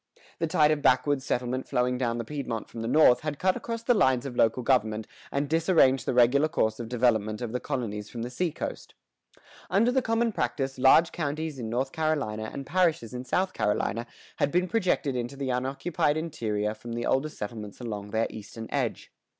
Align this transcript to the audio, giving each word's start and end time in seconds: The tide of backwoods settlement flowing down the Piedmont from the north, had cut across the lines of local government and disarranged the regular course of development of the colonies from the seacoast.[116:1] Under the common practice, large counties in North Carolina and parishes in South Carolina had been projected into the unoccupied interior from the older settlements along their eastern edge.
The 0.39 0.47
tide 0.47 0.71
of 0.71 0.81
backwoods 0.81 1.23
settlement 1.27 1.67
flowing 1.67 1.99
down 1.99 2.17
the 2.17 2.25
Piedmont 2.25 2.67
from 2.69 2.81
the 2.81 2.87
north, 2.87 3.19
had 3.19 3.37
cut 3.37 3.55
across 3.55 3.83
the 3.83 3.93
lines 3.93 4.25
of 4.25 4.35
local 4.35 4.63
government 4.63 5.05
and 5.31 5.47
disarranged 5.47 6.07
the 6.07 6.13
regular 6.15 6.47
course 6.47 6.79
of 6.79 6.89
development 6.89 7.39
of 7.39 7.51
the 7.51 7.59
colonies 7.59 8.09
from 8.09 8.23
the 8.23 8.31
seacoast.[116:1] 8.31 9.41
Under 9.69 9.91
the 9.91 10.01
common 10.01 10.31
practice, 10.31 10.79
large 10.79 11.11
counties 11.11 11.59
in 11.59 11.69
North 11.69 11.91
Carolina 11.91 12.49
and 12.51 12.65
parishes 12.65 13.13
in 13.13 13.25
South 13.25 13.53
Carolina 13.53 14.07
had 14.37 14.51
been 14.51 14.67
projected 14.67 15.15
into 15.15 15.35
the 15.35 15.51
unoccupied 15.51 16.17
interior 16.17 16.73
from 16.73 16.93
the 16.93 17.05
older 17.05 17.29
settlements 17.29 17.79
along 17.79 18.09
their 18.09 18.25
eastern 18.31 18.65
edge. 18.71 19.11